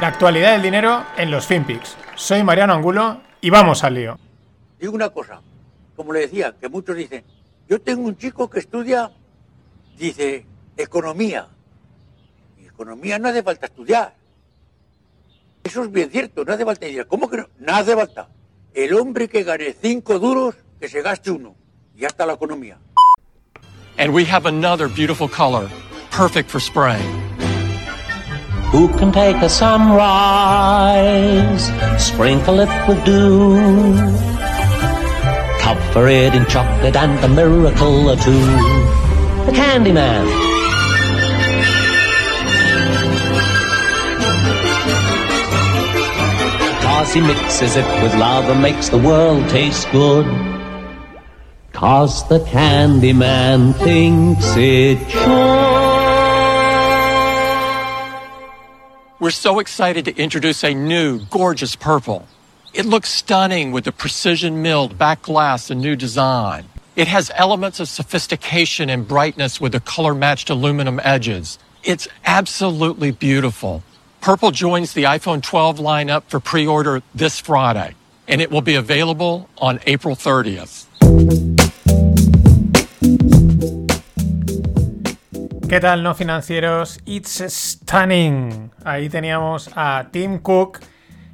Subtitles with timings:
[0.00, 1.96] La actualidad del dinero en los FinPix.
[2.16, 4.18] Soy Mariano Angulo y vamos al lío.
[4.80, 5.40] Digo una cosa,
[5.94, 7.24] como le decía, que muchos dicen,
[7.68, 9.12] yo tengo un chico que estudia,
[9.96, 10.46] dice,
[10.76, 11.46] economía.
[12.60, 14.14] Y economía no hace falta estudiar.
[15.62, 17.06] Eso es bien cierto, no hace falta estudiar.
[17.06, 17.48] ¿Cómo que no?
[17.60, 18.28] No hace falta.
[18.74, 21.54] El hombre que gane cinco duros, que se gaste uno.
[21.94, 22.78] Y ya está la economía.
[23.96, 25.68] And we have another beautiful color,
[26.10, 27.23] perfect for spraying.
[28.74, 30.02] Who can take a sunrise,
[31.96, 33.54] sprinkle it with dew,
[35.60, 38.32] cover it in chocolate and a miracle or two?
[39.46, 40.26] The Candyman.
[46.82, 50.26] Cause he mixes it with love and makes the world taste good.
[51.70, 55.93] Cause the Candyman thinks it should.
[59.24, 62.28] We're so excited to introduce a new, gorgeous purple.
[62.74, 66.66] It looks stunning with the precision milled back glass and new design.
[66.94, 71.58] It has elements of sophistication and brightness with the color matched aluminum edges.
[71.82, 73.82] It's absolutely beautiful.
[74.20, 77.94] Purple joins the iPhone 12 lineup for pre order this Friday,
[78.28, 81.53] and it will be available on April 30th.
[85.68, 87.00] ¿Qué tal, no financieros?
[87.06, 88.70] It's stunning.
[88.84, 90.78] Ahí teníamos a Tim Cook.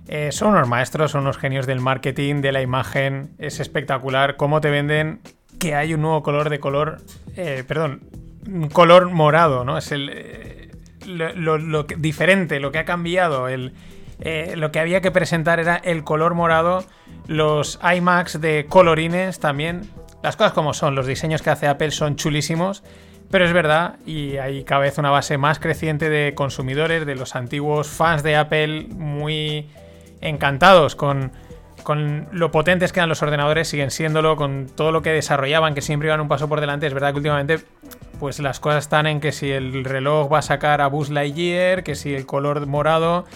[0.09, 3.31] Eh, son unos maestros, son unos genios del marketing, de la imagen.
[3.39, 5.21] Es espectacular cómo te venden
[5.59, 6.99] que hay un nuevo color de color.
[7.37, 8.03] eh, perdón,
[8.47, 9.77] un color morado, ¿no?
[9.79, 10.11] Es el.
[10.13, 10.71] eh,
[11.07, 13.49] lo, lo- lo que- diferente, lo que ha cambiado.
[13.49, 13.75] El,
[14.57, 16.85] lo que había que presentar era el color morado.
[17.27, 19.91] Los iMacs de colorines también.
[20.23, 22.83] Las cosas como son, los diseños que hace Apple son chulísimos.
[23.31, 27.37] Pero es verdad, y hay cada vez una base más creciente de consumidores, de los
[27.37, 29.69] antiguos fans de Apple, muy
[30.21, 31.31] encantados con,
[31.85, 35.81] con lo potentes que eran los ordenadores, siguen siéndolo, con todo lo que desarrollaban, que
[35.81, 36.89] siempre iban un paso por delante.
[36.89, 37.61] Es verdad que últimamente,
[38.19, 41.85] pues las cosas están en que si el reloj va a sacar a Buzz Lightyear,
[41.85, 43.27] que si el color morado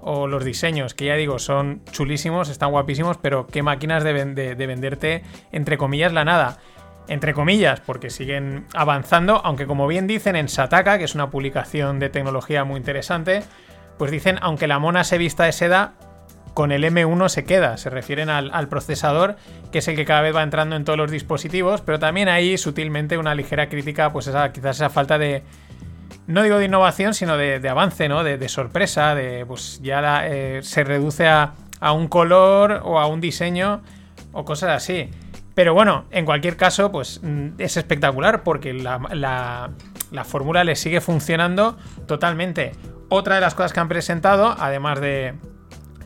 [0.00, 4.66] o los diseños, que ya digo, son chulísimos, están guapísimos, pero qué máquinas de, de
[4.66, 5.22] venderte,
[5.52, 6.58] entre comillas, la nada.
[7.06, 11.98] Entre comillas, porque siguen avanzando, aunque como bien dicen en Sataka, que es una publicación
[11.98, 13.42] de tecnología muy interesante,
[13.98, 15.92] pues dicen, aunque la mona se vista de seda,
[16.54, 17.76] con el M1 se queda.
[17.76, 19.36] Se refieren al, procesador,
[19.72, 22.56] que es el que cada vez va entrando en todos los dispositivos, pero también ahí
[22.56, 25.42] sutilmente una ligera crítica, pues esa, quizás esa falta de,
[26.26, 28.22] no digo de innovación, sino de, avance, ¿no?
[28.22, 33.20] De, sorpresa, de pues ya eh, se reduce a, a un color o a un
[33.20, 33.82] diseño
[34.32, 35.10] o cosas así.
[35.54, 39.70] Pero bueno, en cualquier caso, pues mm, es espectacular porque la, la-
[40.10, 41.76] la fórmula le sigue funcionando
[42.06, 42.72] totalmente.
[43.08, 45.34] Otra de las cosas que han presentado, además de,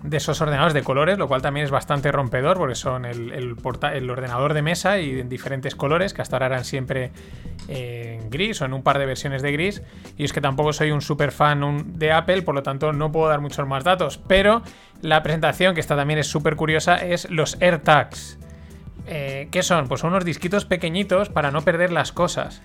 [0.03, 4.11] de esos ordenadores de colores, lo cual también es bastante rompedor porque son el, el
[4.11, 7.11] ordenador de mesa y en diferentes colores, que hasta ahora eran siempre
[7.69, 9.83] eh, en gris o en un par de versiones de gris.
[10.17, 13.29] Y es que tampoco soy un super fan de Apple, por lo tanto no puedo
[13.29, 14.19] dar muchos más datos.
[14.27, 14.63] Pero
[15.03, 18.39] la presentación, que esta también es súper curiosa, es los AirTags.
[19.07, 19.89] Eh, ¿Qué son?
[19.89, 22.63] Pues son unos disquitos pequeñitos para no perder las cosas.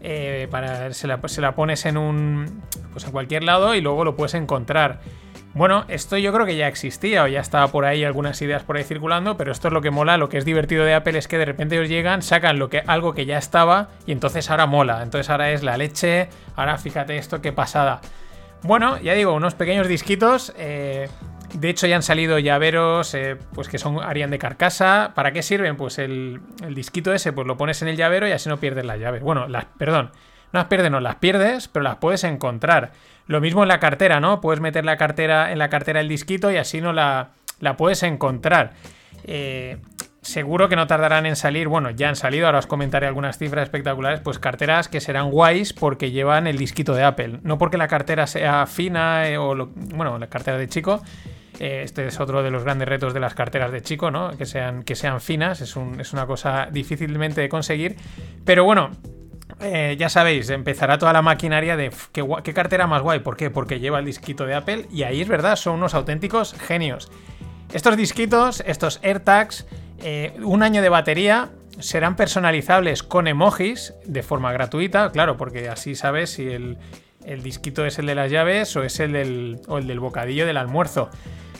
[0.00, 1.20] Eh, para, se, la,
[1.54, 2.62] pones en un.
[2.92, 5.00] Pues en cualquier lado y luego lo puedes encontrar.
[5.54, 8.78] Bueno, esto yo creo que ya existía o ya estaba por ahí algunas ideas por
[8.78, 11.28] ahí circulando, pero esto es lo que mola, lo que es divertido de Apple es
[11.28, 14.66] que de repente os llegan, sacan lo que, algo que ya estaba y entonces ahora
[14.66, 15.02] mola.
[15.02, 18.00] Entonces ahora es la leche, ahora fíjate esto, qué pasada.
[18.62, 20.54] Bueno, ya digo, unos pequeños disquitos.
[20.56, 21.08] eh,
[21.54, 25.12] de hecho, ya han salido llaveros eh, pues que son harían de carcasa.
[25.14, 25.76] ¿Para qué sirven?
[25.76, 26.40] Pues el,
[26.74, 29.22] disquito ese, pues lo pones en el llavero y así no pierdes las llaves.
[29.22, 30.10] Bueno, las, perdón,
[30.52, 32.92] no las pierdes, no las pierdes, pero las puedes encontrar.
[33.26, 34.40] Lo mismo en la cartera, ¿no?
[34.40, 37.30] Puedes meter la cartera en la cartera el disquito y así no la,
[37.60, 38.72] la puedes encontrar.
[39.24, 39.78] Eh,
[40.20, 43.64] seguro que no tardarán en salir, bueno, ya han salido, ahora os comentaré algunas cifras
[43.64, 47.88] espectaculares, pues carteras que serán guays porque llevan el disquito de Apple, no porque la
[47.88, 51.02] cartera sea fina eh, o, lo- bueno, la cartera de chico,
[51.64, 54.30] este es otro de los grandes retos de las carteras de chico, ¿no?
[54.36, 57.96] Que sean, que sean finas, es, un- es una cosa difícilmente de conseguir,
[58.44, 58.90] pero bueno,
[59.60, 63.20] eh, ya sabéis, empezará toda la maquinaria de "Uf, qué, qué cartera más guay.
[63.20, 63.50] ¿Por qué?
[63.50, 67.10] Porque lleva el disquito de Apple y ahí es verdad, son unos auténticos genios.
[67.72, 69.66] Estos disquitos, estos AirTags,
[70.02, 75.94] eh, un año de batería, serán personalizables con emojis de forma gratuita, claro, porque así
[75.94, 76.76] sabes si el,
[77.24, 80.44] el disquito es el de las llaves o es el del, o el del bocadillo
[80.44, 81.08] del almuerzo.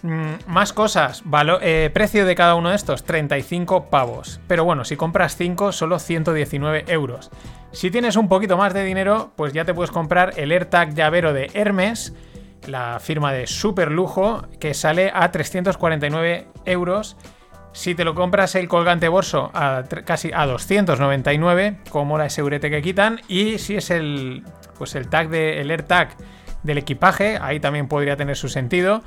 [0.02, 1.22] Mm, más cosas,
[1.60, 4.40] eh, precio de cada uno de estos, 35 pavos.
[4.48, 7.30] Pero bueno, si compras 5, solo 119 euros.
[7.70, 11.32] Si tienes un poquito más de dinero, pues ya te puedes comprar el AirTag llavero
[11.32, 12.14] de Hermes,
[12.66, 17.16] la firma de super lujo, que sale a 349 euros.
[17.72, 22.82] Si te lo compras el colgante borso a casi a 299, como la Seurete que
[22.82, 24.44] quitan, y si es el
[24.76, 26.16] pues el tag de el AirTag
[26.62, 29.02] del equipaje, ahí también podría tener su sentido,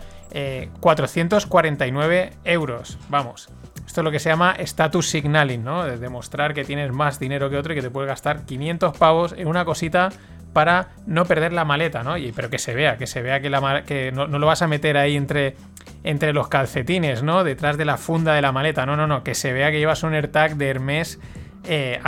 [0.80, 2.98] 449 eh, euros.
[3.10, 3.50] Vamos,
[3.86, 5.84] esto es lo que se llama status signaling, ¿no?
[5.86, 9.34] De demostrar que tienes más dinero que otro y que te puedes gastar 500 pavos
[9.38, 10.10] en una cosita
[10.54, 12.18] para no perder la maleta, ¿no?
[12.18, 14.68] Y, pero que se vea, que se vea que, la, que no, lo vas a
[14.68, 15.56] meter ahí entre,
[16.04, 17.44] entre los calcetines, ¿no?
[17.44, 18.86] Detrás de la funda de la maleta.
[18.86, 21.20] No, no, no, que se vea que llevas un AirTag de Hermes
[21.66, 22.00] eh,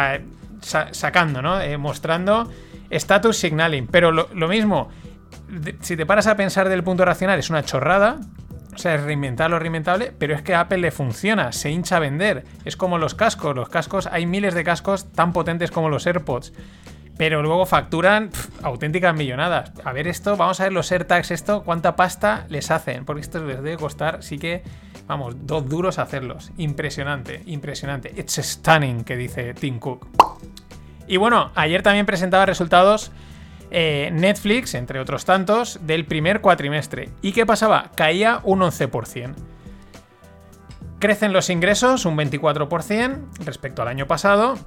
[0.62, 1.60] sacando, ¿no?
[1.62, 2.50] Eh, mostrando
[2.90, 3.88] status signaling.
[3.88, 4.90] Pero lo, lo mismo,
[5.82, 8.18] si te paras a pensar del punto racional, es una chorrada.
[8.74, 11.98] O sea, es reinventar lo reinventable, pero es que a Apple le funciona, se hincha
[11.98, 12.46] a vender.
[12.64, 13.56] Es como los cascos.
[13.56, 16.54] Los cascos, hay miles de cascos tan potentes como los AirPods
[17.18, 18.30] pero luego facturan
[18.62, 19.72] auténticas millonadas.
[19.84, 23.44] A ver esto, vamos a ver los AirTags, esto, cuánta pasta les hacen, porque esto
[23.44, 24.64] les debe costar, sí que,
[25.08, 26.52] vamos, dos duros hacerlos.
[26.58, 28.14] Impresionante, impresionante.
[28.16, 30.08] It's stunning, que dice Tim Cook.
[31.08, 33.12] Y bueno, ayer también presentaba resultados
[33.72, 37.10] eh, Netflix, entre otros tantos, del primer cuatrimestre.
[37.22, 37.92] ¿Y qué pasaba?
[37.96, 39.34] Caía un 11%.
[41.00, 44.58] Crecen los ingresos un 24% respecto al año pasado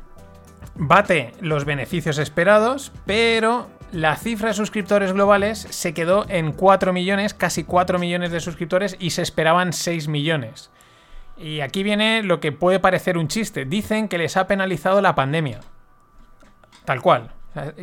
[0.75, 7.35] bate los beneficios esperados, pero la cifra de suscriptores globales se quedó en 4 millones,
[7.35, 10.71] casi 4 millones de suscriptores y se esperaban 6 millones.
[11.37, 13.65] Y aquí viene lo que puede parecer un chiste.
[13.65, 15.61] Dicen que les ha penalizado la pandemia.
[16.85, 17.33] Tal cual.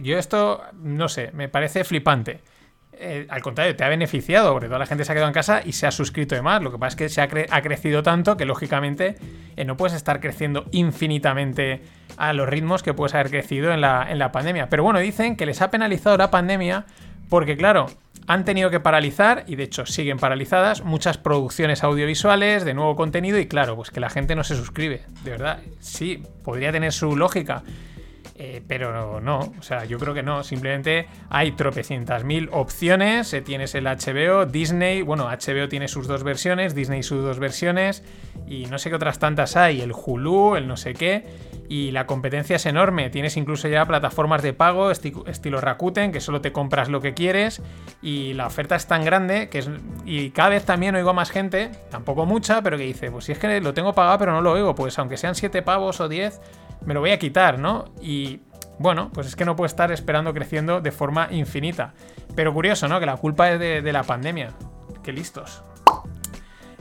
[0.02, 2.42] Yo esto, no sé, me parece flipante.
[3.00, 5.62] Eh, al contrario, te ha beneficiado, porque toda la gente se ha quedado en casa
[5.64, 6.62] y se ha suscrito de más.
[6.62, 9.18] Lo que pasa es que se ha, crecido tanto que, lógicamente,
[9.56, 11.82] eh, no puedes estar creciendo infinitamente
[12.18, 14.70] a los ritmos que puedes haber crecido en la, en la pandemia.
[14.70, 16.86] Pero bueno, dicen que les ha penalizado la pandemia
[17.30, 17.88] porque, claro,
[18.26, 23.38] han tenido que paralizar, y de hecho siguen paralizadas, muchas producciones audiovisuales de nuevo contenido,
[23.38, 25.04] y claro, pues que la gente no se suscribe.
[25.24, 27.64] De verdad, sí, podría tener su lógica.
[28.40, 30.44] Eh, pero no, o sea, yo creo que no.
[30.44, 33.34] Simplemente hay tropecientas mil opciones.
[33.34, 35.02] Eh, tienes el HBO, Disney.
[35.02, 38.04] Bueno, HBO tiene sus dos versiones, Disney sus dos versiones.
[38.48, 39.82] Y no sé qué otras tantas hay.
[39.82, 41.26] El Hulu, el no sé qué.
[41.68, 43.10] Y la competencia es enorme.
[43.10, 47.64] Tienes incluso ya plataformas de pago estilo Rakuten, que solo te compras lo que quieres.
[48.04, 49.70] Y la oferta es tan grande que es.
[50.06, 53.40] Y cada vez también oigo más gente, tampoco mucha, pero que dice: Pues si es
[53.40, 54.76] que lo tengo pagado, pero no lo oigo.
[54.76, 56.40] Pues aunque sean 7 pavos o 10
[56.86, 57.86] me lo voy a quitar, ¿no?
[58.02, 58.42] Y
[58.80, 61.94] bueno, pues es que no puedo estar esperando creciendo de forma infinita.
[62.36, 63.00] Pero curioso, ¿no?
[63.00, 64.52] Que la culpa es de, la pandemia.
[65.04, 65.64] Qué listos.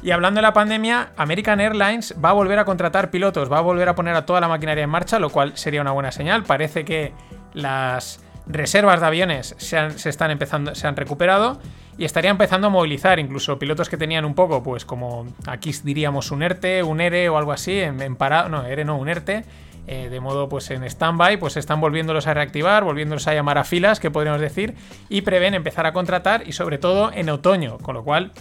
[0.02, 3.62] Y hablando de la pandemia, American Airlines va a volver a contratar pilotos, va a
[3.62, 6.44] volver a poner a toda la maquinaria en marcha, lo cual sería una buena señal.
[6.44, 7.12] Parece que
[7.54, 11.58] las reservas de aviones se, se están empezando, se han recuperado
[11.98, 16.30] y estaría empezando a movilizar incluso pilotos que tenían un poco, pues como aquí diríamos
[16.30, 19.44] un ERTE, un ERE o algo así, en, parado, no, ERE no, un ERTE,
[19.86, 23.64] eh, de modo pues en stand-by, pues están volviéndolos a reactivar, volviéndolos a llamar a
[23.64, 24.74] filas, que podríamos decir,
[25.08, 28.32] y prevén empezar a contratar y sobre todo en otoño, con lo cual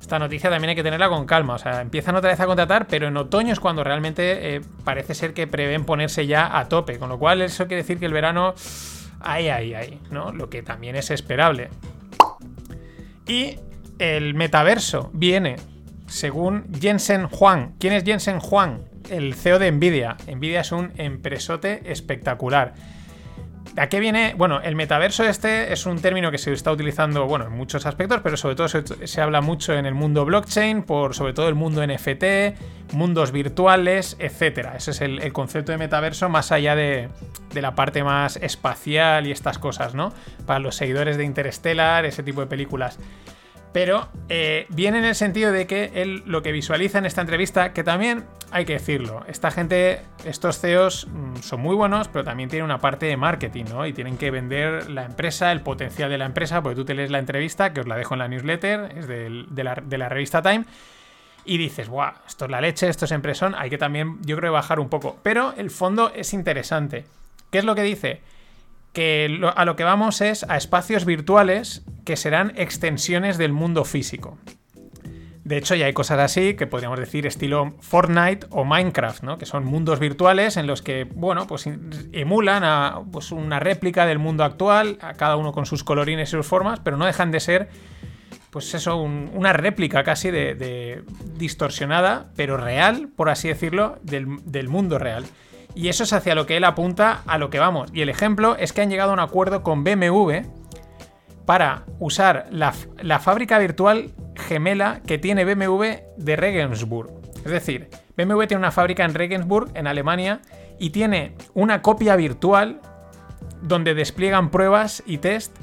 [0.00, 2.88] esta noticia también hay que tenerla con calma, o sea, empiezan otra vez a contratar,
[2.88, 6.98] pero en otoño es cuando realmente eh, parece ser que prevén ponerse ya a tope,
[6.98, 8.54] con lo cual eso quiere decir que el verano,
[9.20, 10.32] ahí, ahí, ahí, ¿no?
[10.32, 11.70] Lo que también es esperable.
[13.26, 13.60] Y
[13.98, 15.56] el metaverso viene,
[16.08, 17.74] según Jensen Huang.
[17.78, 18.91] ¿Quién es Jensen Huang?
[19.10, 20.16] El CEO de Nvidia.
[20.26, 22.74] Nvidia es un empresote espectacular.
[23.76, 24.34] ¿A qué viene?
[24.36, 28.20] Bueno, el metaverso este es un término que se está utilizando, bueno, en muchos aspectos,
[28.22, 31.86] pero sobre todo se, habla mucho en el mundo blockchain, por sobre todo el mundo
[31.86, 34.74] NFT, mundos virtuales, etcétera.
[34.76, 37.08] Ese es el, concepto de metaverso más allá de,
[37.54, 40.12] de, la parte más espacial y estas cosas, ¿no?
[40.44, 42.98] Para los seguidores de Interstellar, ese tipo de películas.
[43.72, 47.72] Pero eh, viene en el sentido de que él lo que visualiza en esta entrevista,
[47.72, 52.50] que también hay que decirlo, esta gente, estos CEOs mm, son muy buenos, pero también
[52.50, 53.86] tienen una parte de marketing, ¿no?
[53.86, 57.10] Y tienen que vender la empresa, el potencial de la empresa, porque tú te lees
[57.10, 60.66] la entrevista, que os la dejo en la newsletter, es de, la, revista Time,
[61.44, 62.12] y dices, ¡guau!
[62.26, 65.18] Esto es la leche, esto es empresón, hay que también, yo creo, bajar un poco.
[65.22, 67.06] Pero el fondo es interesante.
[67.50, 68.20] ¿Qué es lo que dice?
[68.92, 74.36] que a lo que vamos es a espacios virtuales que serán extensiones del mundo físico.
[75.52, 79.36] De hecho, ya hay cosas así que podríamos decir estilo Fortnite o Minecraft, ¿no?
[79.36, 81.68] Que son mundos virtuales en los que, bueno, pues
[82.12, 86.32] emulan a pues, una réplica del mundo actual, a cada uno con sus colorines y
[86.32, 87.68] sus formas, pero no dejan de ser,
[88.48, 91.04] pues eso, una réplica casi de,
[91.36, 95.26] distorsionada, pero real, por así decirlo, del mundo real.
[95.74, 97.90] Y eso es hacia lo que él apunta a lo que vamos.
[97.92, 100.46] Y el ejemplo es que han llegado a un acuerdo con BMW
[101.44, 104.14] para usar la, la fábrica virtual
[104.52, 105.84] gemela que tiene BMW
[106.16, 107.10] de Regensburg.
[107.44, 110.40] Es decir, BMW tiene una fábrica en Regensburg, en Alemania,
[110.78, 112.80] y tiene una copia virtual
[113.62, 115.56] donde despliegan pruebas y test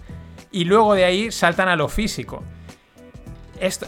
[0.51, 2.43] y luego de ahí saltan a lo físico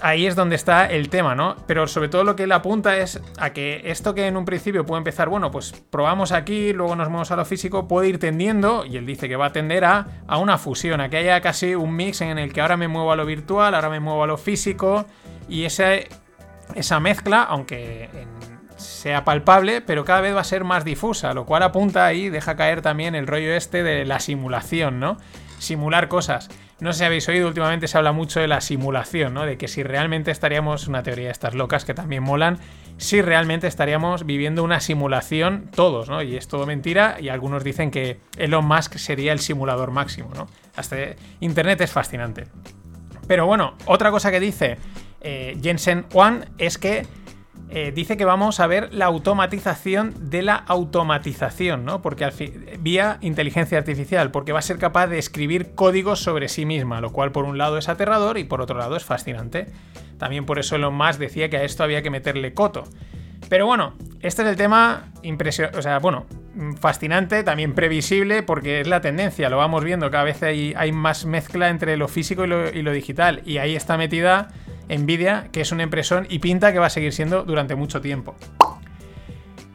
[0.01, 1.55] ahí es donde está el tema, ¿no?
[1.67, 4.85] Pero sobre todo lo que él apunta es a que esto que en un principio
[4.85, 8.85] puede empezar, bueno, pues probamos aquí, luego nos movemos a lo físico, puede ir tendiendo,
[8.85, 11.75] y él dice que va a tender a, a una fusión, a que haya casi
[11.75, 14.27] un mix en el que ahora me muevo a lo virtual, ahora me muevo a
[14.27, 15.05] lo físico,
[15.47, 15.93] y esa,
[16.75, 18.09] esa mezcla, aunque
[18.81, 22.55] sea palpable, pero cada vez va a ser más difusa, lo cual apunta ahí, deja
[22.55, 25.17] caer también el rollo este de la simulación, ¿no?
[25.59, 26.49] Simular cosas.
[26.81, 29.45] No sé si habéis oído, últimamente se habla mucho de la simulación, ¿no?
[29.45, 32.57] De que si realmente estaríamos, una teoría de estas locas que también molan,
[32.97, 36.23] si realmente estaríamos viviendo una simulación todos, ¿no?
[36.23, 40.47] Y es todo mentira y algunos dicen que Elon Musk sería el simulador máximo, ¿no?
[40.75, 40.97] Hasta
[41.39, 42.47] Internet es fascinante.
[43.27, 44.79] Pero bueno, otra cosa que dice
[45.21, 47.05] eh, Jensen Juan es que
[47.73, 52.01] eh, dice que vamos a ver la automatización de la automatización, ¿no?
[52.01, 52.33] Porque al
[52.79, 57.11] vía inteligencia artificial, porque va a ser capaz de escribir códigos sobre sí misma, lo
[57.11, 59.67] cual por un lado es aterrador y por otro lado es fascinante.
[60.17, 62.83] También por eso Elon Musk decía que a esto había que meterle coto.
[63.47, 66.25] Pero bueno, este es el tema impresionante, o sea, bueno,
[66.79, 71.25] fascinante, también previsible, porque es la tendencia, lo vamos viendo, cada vez hay, hay más
[71.25, 74.49] mezcla entre lo físico y lo, y lo digital, y ahí está metida
[74.89, 78.35] Nvidia, que es una impresora y pinta que va a seguir siendo durante mucho tiempo.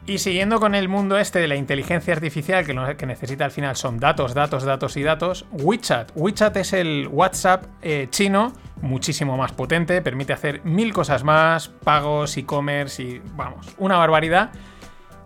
[0.09, 3.51] Y siguiendo con el mundo este de la inteligencia artificial, que lo que necesita al
[3.51, 6.13] final son datos, datos, datos y datos, WeChat.
[6.15, 12.37] WeChat es el WhatsApp eh, chino, muchísimo más potente, permite hacer mil cosas más, pagos,
[12.37, 14.51] e-commerce y vamos, una barbaridad.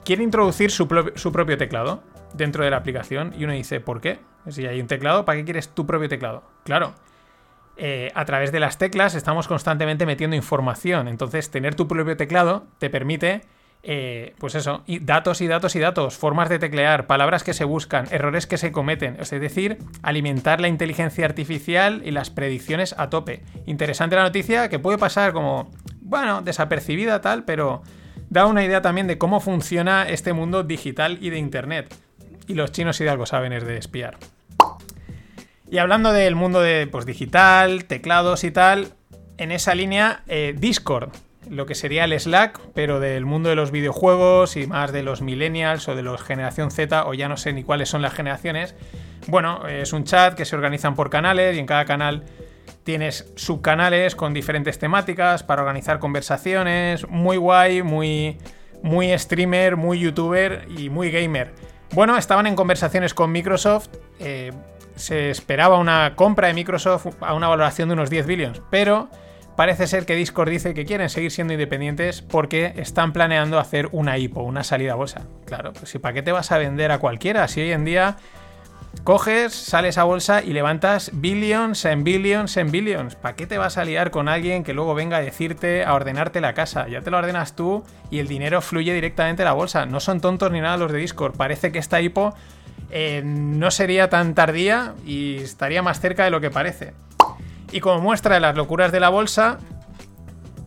[0.02, 4.20] Quiere introducir su, su propio teclado dentro de la aplicación y uno dice, ¿por qué?
[4.48, 6.42] Si hay un teclado, ¿para qué quieres tu propio teclado?
[6.64, 6.94] Claro,
[7.82, 11.08] eh, a través de las teclas estamos constantemente metiendo información.
[11.08, 13.40] Entonces, tener tu propio teclado te permite,
[13.82, 18.06] eh, pues eso, datos y datos y datos, formas de teclear, palabras que se buscan,
[18.10, 19.16] errores que se cometen.
[19.18, 23.44] Es decir, alimentar la inteligencia artificial y las predicciones a tope.
[23.64, 25.70] Interesante la noticia que puede pasar como,
[26.02, 27.80] bueno, desapercibida tal, pero
[28.28, 31.94] da una idea también de cómo funciona este mundo digital y de Internet.
[32.46, 34.18] Y los chinos, si de algo saben, es de espiar.
[35.70, 38.88] Y hablando del mundo de pues, digital, teclados y tal,
[39.38, 41.10] en esa línea, eh, Discord,
[41.48, 45.22] lo que sería el Slack, pero del mundo de los videojuegos y más de los
[45.22, 48.74] millennials o de los generación Z, o ya no sé ni cuáles son las generaciones.
[49.28, 52.24] Bueno, es un chat que se organizan por canales y en cada canal
[52.82, 57.08] tienes subcanales con diferentes temáticas para organizar conversaciones.
[57.08, 58.38] Muy guay, muy,
[58.82, 61.54] muy streamer, muy youtuber y muy gamer.
[61.94, 63.88] Bueno, estaban en conversaciones con Microsoft.
[64.18, 64.50] Eh,
[65.00, 69.08] se esperaba una compra de Microsoft a una valoración de unos 10 billones, pero
[69.56, 74.18] parece ser que Discord dice que quieren seguir siendo independientes porque están planeando hacer una
[74.18, 75.26] IPO, una salida a bolsa.
[75.46, 78.16] Claro, pues si para qué te vas a vender a cualquiera, si hoy en día
[79.04, 83.14] coges, sales a bolsa y levantas billions en billions en billions.
[83.14, 86.40] ¿Para qué te vas a liar con alguien que luego venga a decirte, a ordenarte
[86.40, 86.88] la casa?
[86.88, 89.86] Ya te lo ordenas tú y el dinero fluye directamente a la bolsa.
[89.86, 91.36] No son tontos ni nada los de Discord.
[91.36, 92.34] Parece que esta IPO
[92.90, 96.92] eh, no sería tan tardía y estaría más cerca de lo que parece.
[97.72, 99.58] Y como muestra de las locuras de la bolsa,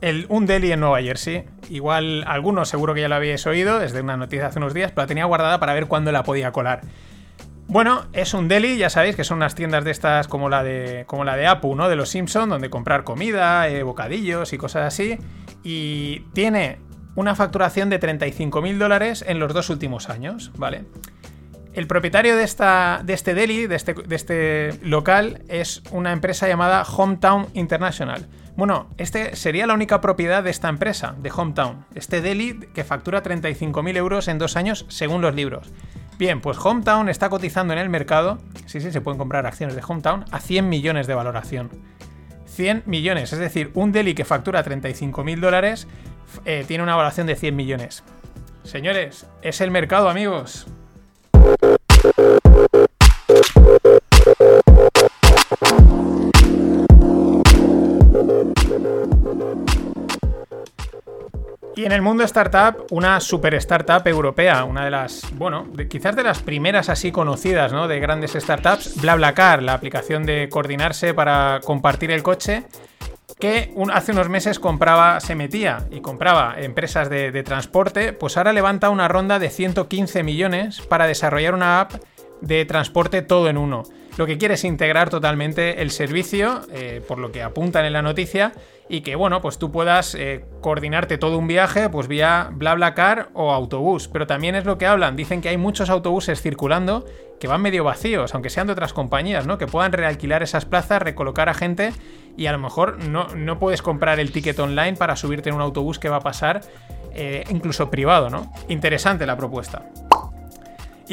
[0.02, 1.46] el, un deli en Nueva Jersey.
[1.70, 5.04] Igual algunos seguro que ya lo habíais oído, desde una noticia hace unos días, pero
[5.04, 6.82] la tenía guardada para ver cuándo la podía colar.
[7.68, 11.06] Bueno, es un deli, ya sabéis que son unas tiendas de estas como la de,
[11.08, 11.88] como la de Apu, ¿no?
[11.88, 15.18] De los Simpson, donde comprar comida, eh, bocadillos y cosas así.
[15.64, 16.80] Y tiene
[17.16, 20.84] una facturación de 35.000 dólares en los dos últimos años, ¿vale?
[21.74, 26.48] El propietario de, esta, de este deli, de este, de este local, es una empresa
[26.48, 28.28] llamada Hometown International.
[28.56, 31.86] Bueno, este sería la única propiedad de esta empresa, de Hometown.
[31.96, 35.74] Este deli que factura 35.000 euros en dos años según los libros.
[36.20, 38.38] Bien, pues Hometown está cotizando en el mercado,
[38.68, 41.72] sí, sí, se pueden comprar acciones de Hometown, a 100 millones de valoración.
[42.46, 45.88] 100 millones, es decir, un deli que factura 35.000 dólares
[46.46, 48.04] eh, tiene una valoración de 100 millones.
[48.62, 50.68] Señores, es el mercado, amigos.
[61.86, 66.42] En el mundo startup, una super startup europea, una de las, bueno, quizás de las
[66.42, 67.90] primeras así conocidas, ¿no?
[67.90, 72.64] De grandes startups, BlaBlaCar, la aplicación de coordinarse para compartir el coche,
[73.38, 78.90] que hace unos meses compraba, se metía y compraba empresas de, transporte, pues ahora levanta
[78.90, 81.96] una ronda de 115 millones para desarrollar una app
[82.44, 83.84] de transporte todo en uno.
[84.18, 88.04] Lo que quiere es integrar totalmente el servicio, eh, por lo que apuntan en la
[88.04, 88.54] noticia,
[88.88, 93.52] y que bueno, pues tú puedas eh, coordinarte todo un viaje pues vía BlaBlaCar o
[93.52, 94.08] autobús.
[94.10, 97.06] Pero también es lo que hablan, dicen que hay muchos autobuses circulando
[97.40, 99.58] que van medio vacíos, aunque sean de otras compañías, ¿no?
[99.58, 101.92] Que puedan realquilar esas plazas, recolocar a gente
[102.38, 105.62] y a lo mejor no, no puedes comprar el ticket online para subirte en un
[105.62, 106.62] autobús que va a pasar
[107.16, 108.52] eh, incluso privado, ¿no?
[108.68, 109.86] Interesante la propuesta.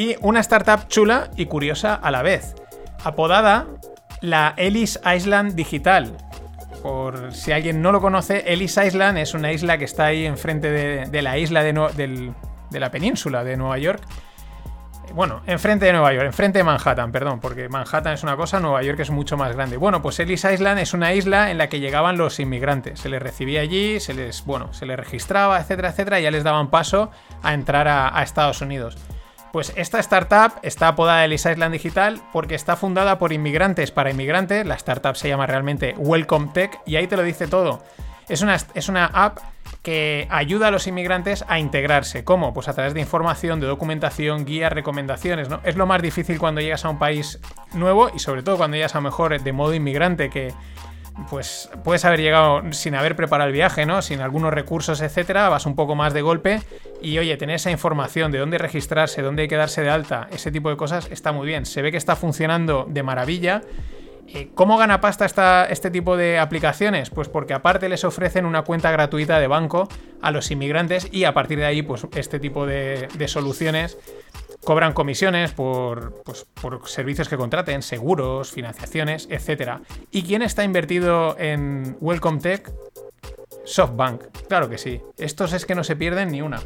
[0.01, 2.55] Y una startup chula y curiosa a la vez,
[3.05, 3.67] apodada
[4.23, 6.17] la Ellis Island Digital.
[6.83, 10.71] Por si alguien no lo conoce, Ellis Island es una isla que está ahí enfrente
[10.71, 12.33] de, la isla de,
[12.71, 14.03] la península de Nueva York
[15.13, 18.83] bueno, enfrente de Nueva York, enfrente de Manhattan, perdón, porque Manhattan es una cosa, Nueva
[18.83, 19.77] York es mucho más grande.
[19.77, 23.01] Bueno, pues Ellis Island es una isla en la que llegaban los inmigrantes.
[23.01, 26.45] Se les recibía allí, se les, bueno, se les registraba, etcétera, etcétera, y ya les
[26.45, 27.11] daban paso
[27.43, 28.97] a entrar a, Estados Unidos.
[29.53, 34.65] Pues esta startup está apodada Ellis Island Digital porque está fundada por inmigrantes para inmigrantes.
[34.65, 37.83] La startup se llama realmente Welcome Tech y ahí te lo dice todo.
[38.29, 39.39] Es una, es una app
[39.83, 42.23] que ayuda a los inmigrantes a integrarse.
[42.23, 42.55] ¿Cómo?
[42.55, 45.61] Pues a través de información, de documentación, guías, recomendaciones, ¿no?
[45.65, 47.41] Es lo más difícil cuando llegas a un país
[47.73, 50.55] nuevo y sobre todo cuando llegas a lo mejor de modo inmigrante que
[51.29, 54.03] pues puedes haber llegado sin haber preparado el viaje, ¿no?
[54.03, 56.61] Sin algunos recursos, etcétera, vas un poco más de golpe
[57.03, 60.51] y oye, tener esa información de dónde registrarse, dónde hay que darse de alta, ese
[60.51, 61.67] tipo de cosas está muy bien.
[61.67, 63.63] Se ve que está funcionando de maravilla
[64.33, 67.11] eh, ¿Cómo gana pasta este tipo de aplicaciones?
[67.11, 69.89] Pues porque aparte les ofrecen una cuenta gratuita de banco
[70.23, 73.99] a los inmigrantes y a partir de ahí, pues este tipo de, soluciones
[74.65, 79.81] cobran comisiones por, pues, por, servicios que contraten, seguros, financiaciones, etc.
[80.11, 82.71] ¿Y quién está invertido en Welcome Tech?
[83.65, 85.01] SoftBank, claro que sí.
[85.19, 86.61] Estos es que no se pierden ni una.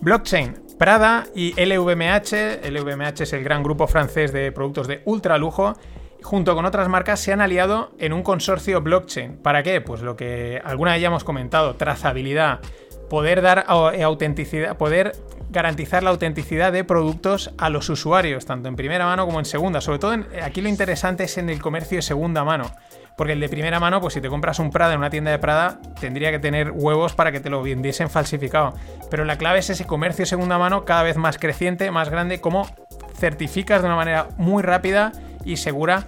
[0.00, 0.60] Blockchain.
[0.78, 5.74] Prada y LVMH, LVMH es el gran grupo francés de productos de ultra lujo,
[6.22, 9.36] junto con otras marcas se han aliado en un consorcio blockchain.
[9.36, 9.80] ¿Para qué?
[9.80, 12.60] Pues lo que alguna vez ya hemos comentado, trazabilidad,
[13.08, 15.12] poder dar autenticidad, poder
[15.52, 19.80] garantizar la autenticidad de productos a los usuarios, tanto en primera mano como en segunda.
[19.80, 22.72] Sobre todo aquí lo interesante es en el comercio de segunda mano.
[23.16, 25.38] Porque el de primera mano, pues si te compras un Prada en una tienda de
[25.38, 28.74] Prada, tendría que tener huevos para que te lo vendiesen falsificado.
[29.10, 32.66] Pero la clave es ese comercio segunda mano cada vez más creciente, más grande, como
[33.14, 35.12] certificas de una manera muy rápida
[35.44, 36.06] y segura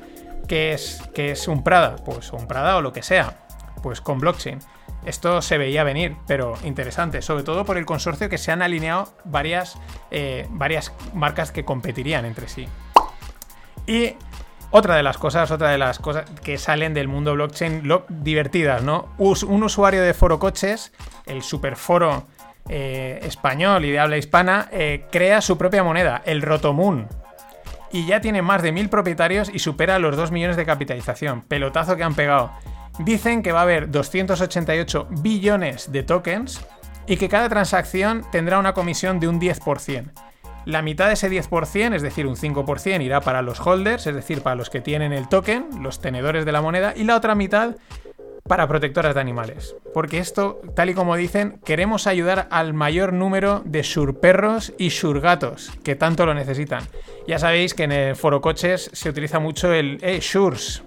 [0.48, 3.36] que es, que es un Prada, pues un Prada o lo que sea,
[3.82, 4.60] pues con blockchain.
[5.04, 9.14] Esto se veía venir, pero interesante, sobre todo por el consorcio que se han alineado
[9.24, 9.78] varias,
[10.10, 12.66] eh, varias marcas que competirían entre sí.
[13.86, 14.14] Y
[14.70, 19.08] otra de las cosas, otra de las cosas que salen del mundo blockchain divertidas, ¿no?
[19.18, 20.92] un usuario de Foro Coches,
[21.26, 22.26] el superforo
[22.68, 27.08] eh, español y de habla hispana, eh, crea su propia moneda, el Rotomoon.
[27.92, 31.42] Y ya tiene más de mil propietarios y supera los 2 millones de capitalización.
[31.42, 32.50] Pelotazo que han pegado.
[32.98, 36.64] Dicen que va a haber 288 billones de tokens
[37.06, 40.12] y que cada transacción tendrá una comisión de un 10%.
[40.64, 44.40] La mitad de ese 10%, es decir, un 5%, irá para los holders, es decir,
[44.42, 47.76] para los que tienen el token, los tenedores de la moneda, y la otra mitad
[48.48, 49.76] para protectoras de animales.
[49.92, 55.72] Porque esto, tal y como dicen, queremos ayudar al mayor número de surperros y surgatos
[55.82, 56.84] que tanto lo necesitan.
[57.26, 60.20] Ya sabéis que en el foro coches se utiliza mucho el eh,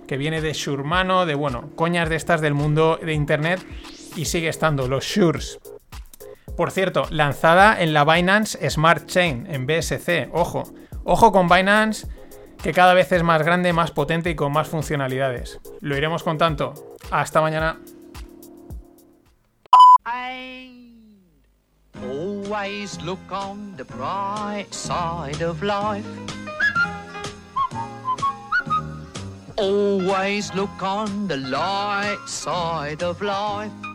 [0.07, 3.59] que viene de Shurmano, de bueno, coñas de estas del mundo de internet
[4.15, 5.59] y sigue estando los Shurs.
[6.55, 10.29] Por cierto, lanzada en la Binance Smart Chain, en BSC.
[10.31, 10.63] Ojo,
[11.03, 12.07] ojo con Binance,
[12.61, 15.59] que cada vez es más grande, más potente y con más funcionalidades.
[15.81, 16.73] Lo iremos contando.
[17.11, 17.79] Hasta mañana.
[22.01, 26.05] Always look on the bright side of life.
[31.37, 33.86] Light side of life.